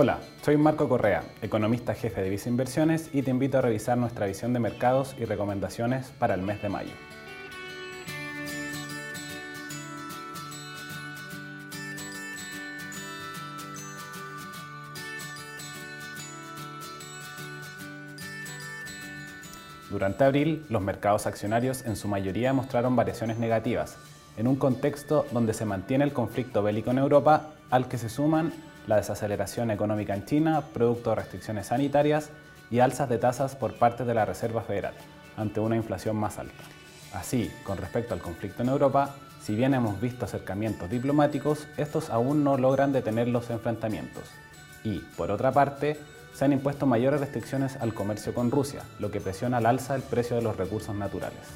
[0.00, 4.26] Hola, soy Marco Correa, economista jefe de Visa Inversiones y te invito a revisar nuestra
[4.26, 6.92] visión de mercados y recomendaciones para el mes de mayo.
[19.90, 23.96] Durante abril, los mercados accionarios en su mayoría mostraron variaciones negativas,
[24.36, 28.52] en un contexto donde se mantiene el conflicto bélico en Europa, al que se suman
[28.88, 32.30] la desaceleración económica en China, producto de restricciones sanitarias
[32.70, 34.94] y alzas de tasas por parte de la Reserva Federal,
[35.36, 36.64] ante una inflación más alta.
[37.12, 42.42] Así, con respecto al conflicto en Europa, si bien hemos visto acercamientos diplomáticos, estos aún
[42.42, 44.24] no logran detener los enfrentamientos.
[44.84, 45.98] Y, por otra parte,
[46.32, 50.02] se han impuesto mayores restricciones al comercio con Rusia, lo que presiona al alza el
[50.02, 51.46] precio de los recursos naturales.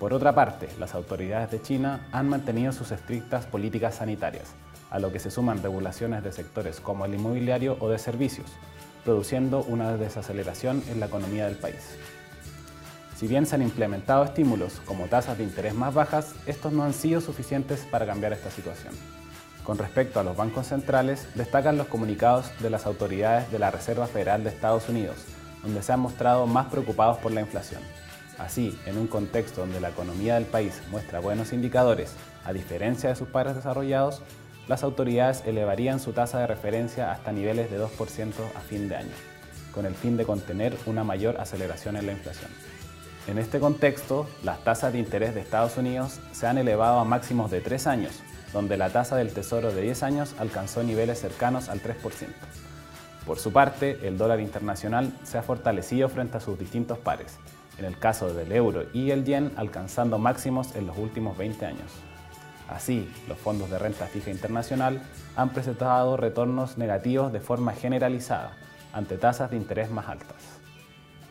[0.00, 4.54] Por otra parte, las autoridades de China han mantenido sus estrictas políticas sanitarias,
[4.90, 8.46] a lo que se suman regulaciones de sectores como el inmobiliario o de servicios,
[9.04, 11.96] produciendo una desaceleración en la economía del país.
[13.16, 16.92] Si bien se han implementado estímulos como tasas de interés más bajas, estos no han
[16.92, 18.94] sido suficientes para cambiar esta situación.
[19.62, 24.06] Con respecto a los bancos centrales, destacan los comunicados de las autoridades de la Reserva
[24.06, 25.16] Federal de Estados Unidos,
[25.62, 27.80] donde se han mostrado más preocupados por la inflación.
[28.38, 32.12] Así, en un contexto donde la economía del país muestra buenos indicadores,
[32.44, 34.22] a diferencia de sus pares desarrollados,
[34.68, 39.14] las autoridades elevarían su tasa de referencia hasta niveles de 2% a fin de año,
[39.72, 42.50] con el fin de contener una mayor aceleración en la inflación.
[43.26, 47.50] En este contexto, las tasas de interés de Estados Unidos se han elevado a máximos
[47.50, 51.82] de 3 años, donde la tasa del Tesoro de 10 años alcanzó niveles cercanos al
[51.82, 51.96] 3%.
[53.26, 57.38] Por su parte, el dólar internacional se ha fortalecido frente a sus distintos pares,
[57.78, 61.90] en el caso del euro y el yen alcanzando máximos en los últimos 20 años.
[62.68, 65.02] Así, los fondos de renta fija internacional
[65.36, 68.56] han presentado retornos negativos de forma generalizada
[68.92, 70.36] ante tasas de interés más altas.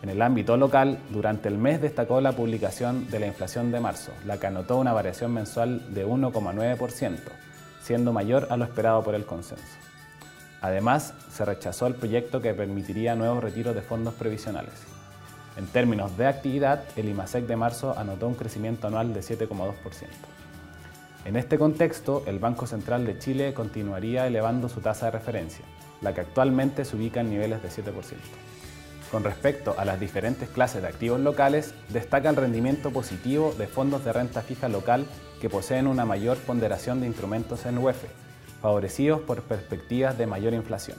[0.00, 4.12] En el ámbito local, durante el mes destacó la publicación de la inflación de marzo,
[4.24, 7.18] la que anotó una variación mensual de 1,9%,
[7.82, 9.64] siendo mayor a lo esperado por el consenso.
[10.60, 14.74] Además, se rechazó el proyecto que permitiría nuevos retiros de fondos previsionales.
[15.56, 19.74] En términos de actividad, el IMASEC de marzo anotó un crecimiento anual de 7,2%.
[21.28, 25.62] En este contexto, el Banco Central de Chile continuaría elevando su tasa de referencia,
[26.00, 27.92] la que actualmente se ubica en niveles de 7%.
[29.12, 34.06] Con respecto a las diferentes clases de activos locales, destaca el rendimiento positivo de fondos
[34.06, 35.04] de renta fija local
[35.38, 38.04] que poseen una mayor ponderación de instrumentos en UEF,
[38.62, 40.96] favorecidos por perspectivas de mayor inflación.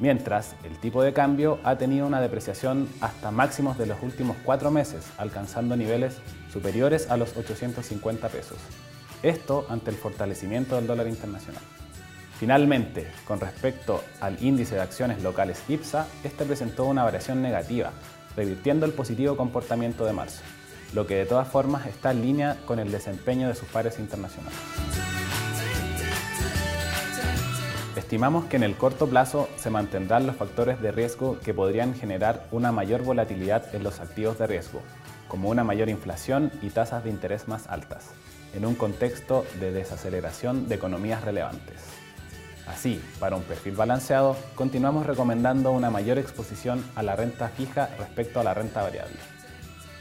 [0.00, 4.70] Mientras, el tipo de cambio ha tenido una depreciación hasta máximos de los últimos cuatro
[4.70, 6.16] meses, alcanzando niveles
[6.52, 8.58] superiores a los 850 pesos.
[9.22, 11.62] Esto ante el fortalecimiento del dólar internacional.
[12.38, 17.92] Finalmente, con respecto al índice de acciones locales IPSA, este presentó una variación negativa,
[18.36, 20.42] revirtiendo el positivo comportamiento de marzo,
[20.92, 24.58] lo que de todas formas está en línea con el desempeño de sus pares internacionales.
[28.04, 32.46] Estimamos que en el corto plazo se mantendrán los factores de riesgo que podrían generar
[32.50, 34.82] una mayor volatilidad en los activos de riesgo,
[35.26, 38.10] como una mayor inflación y tasas de interés más altas,
[38.52, 41.80] en un contexto de desaceleración de economías relevantes.
[42.66, 48.38] Así, para un perfil balanceado, continuamos recomendando una mayor exposición a la renta fija respecto
[48.38, 49.16] a la renta variable.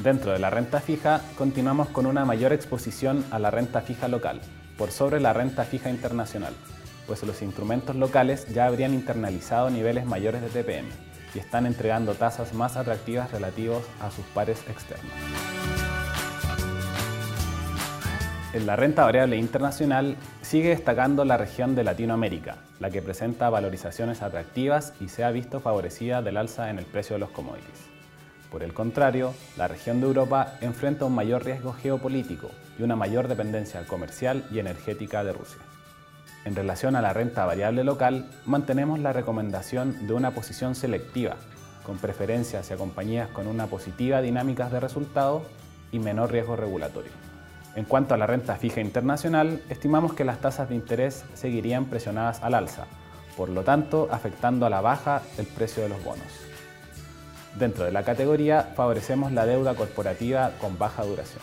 [0.00, 4.42] Dentro de la renta fija, continuamos con una mayor exposición a la renta fija local,
[4.76, 6.52] por sobre la renta fija internacional,
[7.06, 10.88] pues los instrumentos locales ya habrían internalizado niveles mayores de TPM
[11.34, 15.12] y están entregando tasas más atractivas relativos a sus pares externos.
[18.52, 24.22] En la renta variable internacional sigue destacando la región de Latinoamérica, la que presenta valorizaciones
[24.22, 27.84] atractivas y se ha visto favorecida del alza en el precio de los commodities.
[28.50, 33.28] Por el contrario, la región de Europa enfrenta un mayor riesgo geopolítico y una mayor
[33.28, 35.60] dependencia comercial y energética de Rusia.
[36.46, 41.34] En relación a la renta variable local, mantenemos la recomendación de una posición selectiva,
[41.82, 45.42] con preferencia hacia compañías con una positiva dinámica de resultados
[45.90, 47.10] y menor riesgo regulatorio.
[47.74, 52.40] En cuanto a la renta fija internacional, estimamos que las tasas de interés seguirían presionadas
[52.44, 52.84] al alza,
[53.36, 56.28] por lo tanto afectando a la baja el precio de los bonos.
[57.58, 61.42] Dentro de la categoría favorecemos la deuda corporativa con baja duración.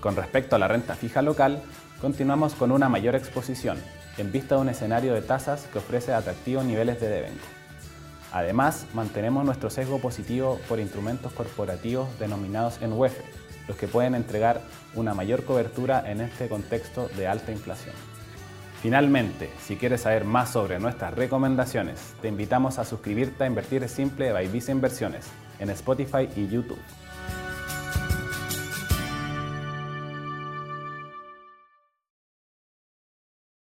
[0.00, 1.62] Con respecto a la renta fija local,
[2.00, 3.78] continuamos con una mayor exposición,
[4.18, 7.42] en vista de un escenario de tasas que ofrece atractivos niveles de devengo.
[8.32, 13.20] Además, mantenemos nuestro sesgo positivo por instrumentos corporativos denominados en UEF,
[13.68, 14.60] los que pueden entregar
[14.94, 17.94] una mayor cobertura en este contexto de alta inflación.
[18.82, 24.26] Finalmente, si quieres saber más sobre nuestras recomendaciones, te invitamos a suscribirte a Invertir Simple
[24.26, 25.26] de Byvisa Inversiones
[25.58, 26.78] en Spotify y YouTube.